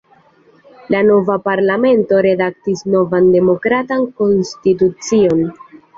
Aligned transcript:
La 0.93 1.01
nova 1.09 1.35
Parlamento 1.47 2.21
redaktis 2.27 2.81
novan 2.95 3.27
demokratan 3.37 4.07
konstitucion. 4.23 5.45